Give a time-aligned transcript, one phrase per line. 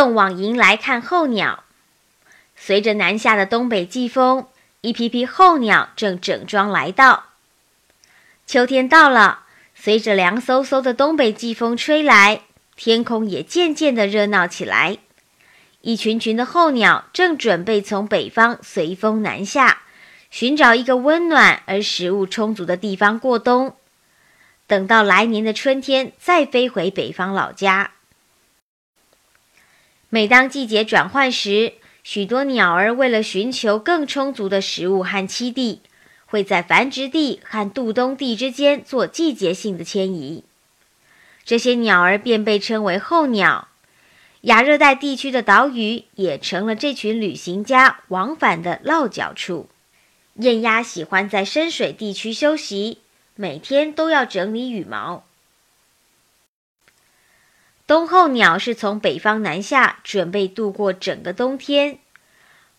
[0.00, 1.64] 送往迎来看候鸟。
[2.56, 4.46] 随着南下的东北季风，
[4.80, 7.24] 一批批候鸟正整装来到。
[8.46, 9.40] 秋天到了，
[9.74, 12.40] 随着凉飕飕的东北季风吹来，
[12.76, 14.96] 天空也渐渐的热闹起来。
[15.82, 19.82] 一群群的候鸟正准备从北方随风南下，
[20.30, 23.76] 寻找一个温暖而食物充足的地方过冬，
[24.66, 27.90] 等到来年的春天再飞回北方老家。
[30.12, 35.82] 每当季节转换时，许多鸟儿为了寻求更充足的食物和栖地，
[36.26, 40.42] 会在繁殖地和渡冬地之间做季节性的迁移。
[41.44, 43.68] 这些鸟儿便被称为候鸟。
[44.42, 49.68] 亚热带地区的岛屿也成了这群旅行家往返的落脚处。
[50.34, 52.98] 雁鸭喜欢在深水地区休息，
[53.36, 55.24] 每天都要整理羽毛。
[57.90, 61.98] 冬候鸟是从北方南下，准备度过整个冬天。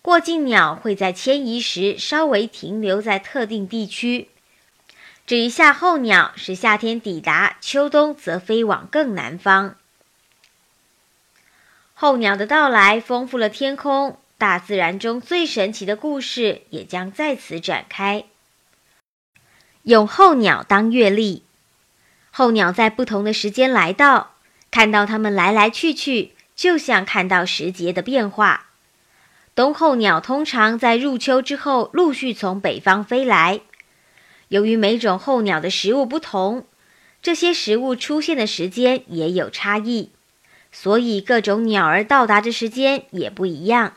[0.02, 4.30] 过境鸟会在迁移时稍微停留在特定地区。
[5.28, 9.76] 至于夏候鸟，是夏天抵达，秋冬则飞往更南方。
[11.94, 18.23] 候鸟的到来丰富了天空，大自然中最神奇的故事也将在此展开。
[19.84, 21.44] 用候鸟当月历，
[22.31, 24.31] 候鸟在不同的时间来到。
[24.72, 28.68] 看到它们来来去去，就像看到时节的变化。
[29.54, 33.60] 冬候鸟通常在入秋之后陆续从北方飞来。
[34.48, 36.66] 由于每种候鸟的食物不同，
[37.22, 40.12] 这些食物出现的时间也有差异，
[40.72, 43.94] 所以各种鸟儿到达的时间也不一样。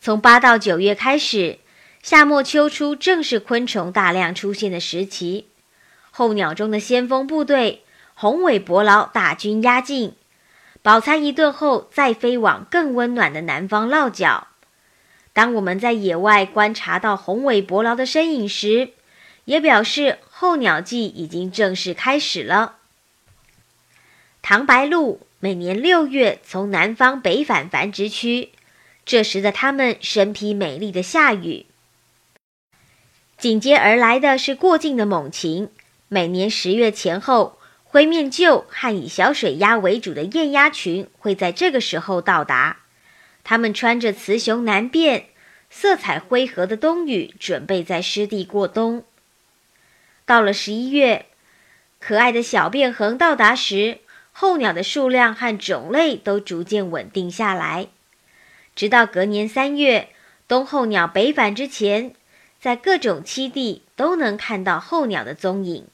[0.00, 1.58] 从八到九月开始，
[2.02, 5.48] 夏末秋初正是昆虫大量出现的时期。
[6.10, 7.82] 候鸟中的先锋部队。
[8.20, 10.14] 宏伟伯劳大军压境，
[10.82, 14.48] 饱餐一顿后，再飞往更温暖的南方落脚。
[15.32, 18.90] 当我们在野外观察到宏伟伯劳的身影时，
[19.46, 22.76] 也表示候鸟季已经正式开始了。
[24.42, 28.50] 唐白鹭每年六月从南方北返繁殖区，
[29.06, 31.64] 这时的它们身披美丽的夏羽。
[33.38, 35.70] 紧接而来的是过境的猛禽，
[36.08, 37.56] 每年十月前后。
[37.92, 42.76] 灰面鹫和以小水鸭为主的雁鸭群会在这个时候到达。
[43.42, 45.30] 它们穿着雌雄难辨、
[45.70, 49.02] 色彩灰和的冬羽，准备在湿地过冬。
[50.24, 51.26] 到了十一月，
[51.98, 53.98] 可爱的小便横到达时，
[54.30, 57.88] 候鸟的数量和种类都逐渐稳定下来。
[58.76, 60.10] 直到隔年三月，
[60.46, 62.14] 冬候鸟北返之前，
[62.60, 65.88] 在各种栖地都能看到候鸟的踪影。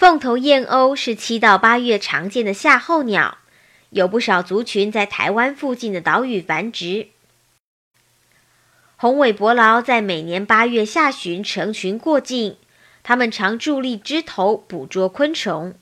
[0.00, 3.36] 凤头燕鸥是七到八月常见的夏候鸟，
[3.90, 7.08] 有不少族群在台湾附近的岛屿繁殖。
[8.96, 12.56] 红尾伯劳在每年八月下旬成群过境，
[13.02, 15.74] 它们常伫立枝头捕捉昆虫。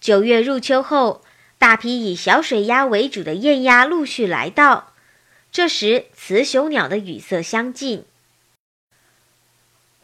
[0.00, 1.22] 九月入秋后，
[1.58, 4.94] 大批以小水鸭为主的雁鸭陆续来到，
[5.50, 8.06] 这时雌雄鸟的羽色相近。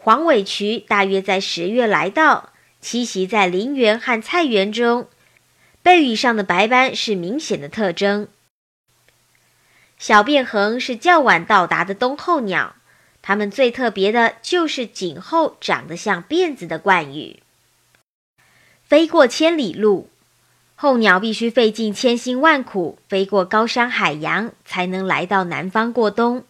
[0.00, 5.08] 黄尾渠大约在十月来到，栖息在林园和菜园中，
[5.82, 8.28] 背羽上的白斑是明显的特征。
[9.98, 12.76] 小便横是较晚到达的冬候鸟，
[13.20, 17.42] 它们最特别的就是颈后长得像辫子的冠羽。
[18.84, 20.08] 飞过千里路，
[20.76, 26.44] 候鸟必须费尽千辛万苦，飞过高山海洋，才能来到南方过冬。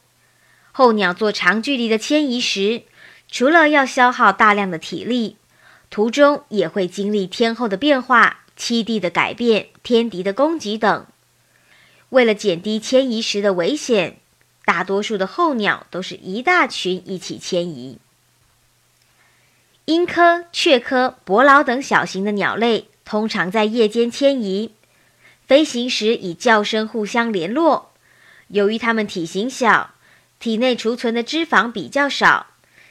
[0.70, 2.82] 候鸟做长距离的迁移时，
[3.30, 5.36] 除了要消耗大量的体力，
[5.90, 11.06] 途中也会经历天候的变化、栖地的改变、天敌的攻击等。
[12.10, 14.18] 为了减低迁移时的危险，
[14.64, 17.98] 大多数的候鸟都是一大群一起迁移。
[19.84, 24.72] 鹰科、雀科、伯劳等小型的鸟类通常在夜间迁移，
[25.46, 27.92] 飞行时以叫声互相联络。
[28.48, 29.90] 由于它们体型小，
[30.38, 32.46] 体内储存的脂肪比较少。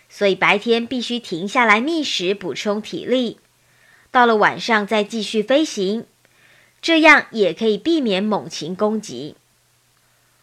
[0.09, 3.39] 所以白天必须停下来觅食，补充体力。
[4.09, 6.05] 到了晚上再继续飞行，
[6.81, 9.35] 这样也可以避免猛禽攻击。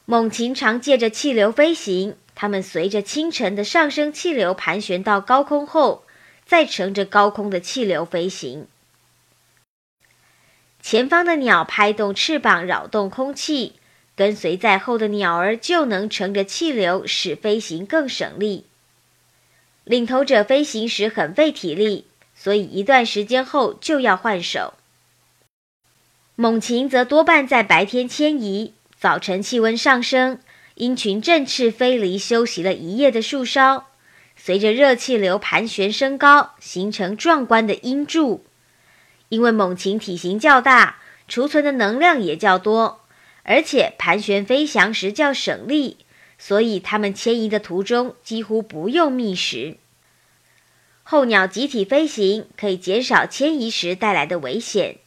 [0.05, 6.05] 猛禽常借着气流飞行，它们随着清晨的上升气流盘旋到高空后，
[6.45, 8.67] 再乘着高空的气流飞行。
[10.83, 13.77] 前方的鸟拍动翅膀扰动空气，
[14.15, 18.67] 跟随在后的鸟儿就能乘着气流，使飞行更省力。
[19.85, 24.75] 领头者飞行时很费体力，所以一段时间后就要换手。
[26.37, 30.41] 猛禽则多半在白天迁移，早晨气温上升，
[30.77, 33.87] 鹰群振翅飞离休息了一夜的树梢，
[34.37, 38.45] 随着热气流盘旋升高，形成壮观的鹰柱。
[39.29, 40.99] 因为猛禽体型较大，
[41.29, 43.03] 储存的能量也较多，
[43.43, 45.99] 而且盘旋飞翔时较省力。
[46.39, 49.77] 所以，它们迁移的途中几乎不用觅食。
[51.03, 54.99] 候鸟集体飞行可以减少迁移时带来的危险。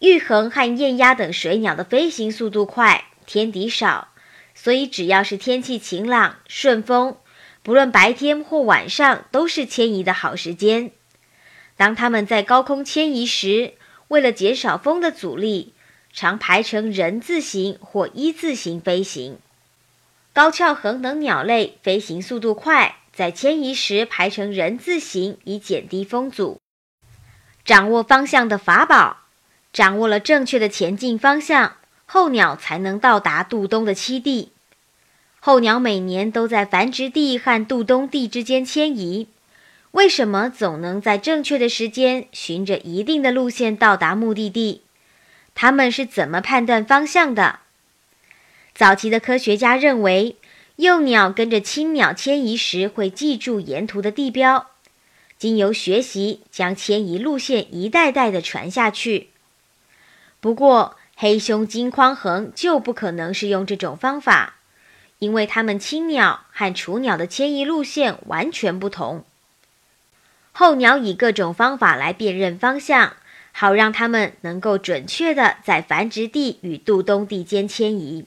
[0.00, 4.08] 玉衡和雁鸭等水鸟的飞行速度快，天敌少，
[4.54, 7.16] 所以只要是天气晴朗、顺风，
[7.62, 10.92] 不论白天或晚上，都是迁移的好时间。
[11.76, 13.74] 当它们在高空迁移时，
[14.08, 15.74] 为了减少风的阻力，
[16.12, 19.38] 常排成人字形或一字形飞行。
[20.38, 26.60] 高翘鸻等鸟类飞行速度快，在迁移时排成人字形以减低风阻。
[27.64, 29.24] 掌握方向的法宝，
[29.72, 34.52] 掌握了正确的前进方向，候鸟才能到达渡冬的栖地。
[35.40, 39.26] 候鸟每年都在繁殖地和渡冬地之间迁移，
[39.90, 44.82] 为什么总能在正确的时间循着一定的路线到达目的地？
[45.56, 47.58] 它们是怎么判断方向的？
[48.78, 50.36] 早期的科学家认为，
[50.76, 54.70] 幼鸟跟着青鸟迁移时会记住沿途的地标，
[55.36, 59.30] 经由学习将迁移路线一代代的传下去。
[60.38, 64.58] 不过，黑胸金框鸻就不可能是用这种方法，
[65.18, 69.24] 因为它们青鸟和雏鸟的迁移路线完全不同。
[70.52, 73.16] 候鸟以各种方法来辨认方向，
[73.50, 78.26] 好让它们能够准确的在繁殖地与渡冬地间迁移。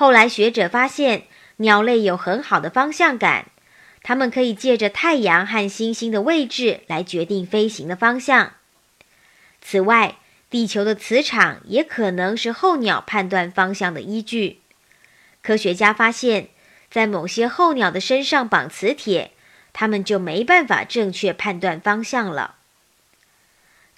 [0.00, 1.24] 后来，学者发现
[1.56, 3.46] 鸟类有很好的方向感，
[4.04, 8.52] 它们可以借着太阳和星星的位置来决定飞行的方向。
[9.60, 10.18] 此外，
[10.48, 14.60] 地球的磁场也可能是候鸟判断方向的依据。
[15.42, 16.50] 科学家发现，
[16.88, 19.32] 在某些候鸟的身上绑磁铁，
[19.72, 22.54] 它们就没办法正确判断方向了。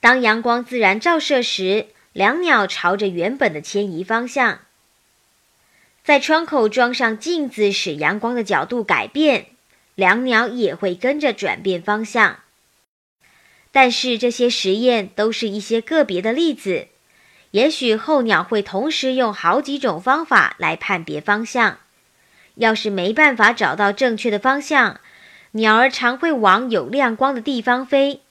[0.01, 4.61] 当阳光自然照射时，两鸟朝着原本的迁移方向。
[6.03, 9.47] 在窗口装上镜子，使阳光的角度改变，
[9.95, 12.41] 两鸟也会跟着转变方向。
[13.71, 16.89] 但是这些实验都是一些个别的例子，
[17.53, 21.79] 也许候鸟会同时用好几种方法来判别方向。
[22.57, 25.01] 要是没办法找到正确的方向，
[25.53, 28.23] 鸟儿常会往有亮光的地方飞，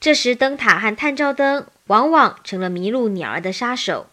[0.00, 4.08] 这时灯塔和探照灯往往成了迷路鸟儿的杀手。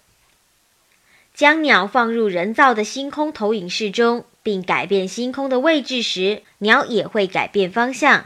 [1.37, 8.25] 将鸟放入人造的星空投影室中，并改变星空的位置时，鸟也会改变方向。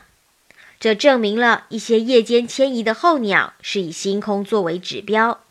[0.79, 5.41] 这证明了一些夜间迁移的候鸟是以星空作为指标。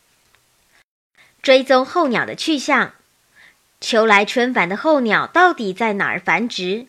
[1.42, 2.94] 追踪候鸟的去向，
[3.78, 6.86] 秋来春返的候鸟到底在哪儿繁殖？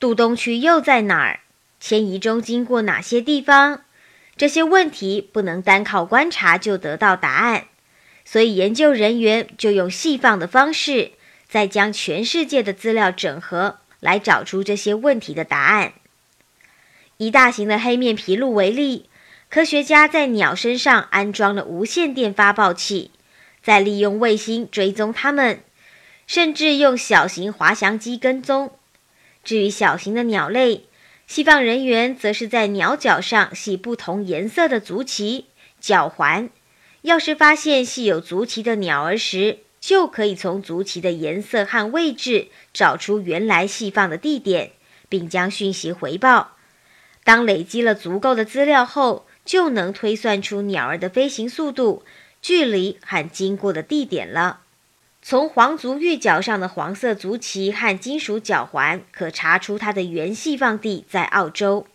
[0.00, 1.40] 渡冬区又在哪儿？
[1.78, 3.82] 迁移中经过哪些地方？
[4.38, 7.66] 这些问题不能单靠观察就得到答案。
[8.28, 11.12] 所以，研究人员就用细放的方式，
[11.48, 15.92] 再将全世界的资料整合，来找出这些问题的答案。
[17.18, 19.08] 以大型的黑面琵鹭为例，
[19.48, 23.12] 科学家在鸟身上安装了无线电发报器，
[23.62, 25.60] 再利用卫星追踪它们，
[26.26, 28.72] 甚至用小型滑翔机跟踪。
[29.44, 30.86] 至于小型的鸟类，
[31.28, 35.46] 细放人员则是在鸟脚上系不同颜色的足旗、
[35.80, 36.50] 脚环。
[37.06, 44.72] 要是发现系有足旗的鸟儿时，就可以从足旗的颜色和位置找出原来系放的地点，
[45.08, 46.56] 并将讯息回报。
[47.22, 52.04] 当累积了足够的资料后，就能推算出鸟儿的飞行速度、
[52.42, 54.62] 距离和经过的地点了。
[55.22, 61.86] 从黄足玉脚上的黄色足旗和金属脚环，可查出它的原系放地在澳洲。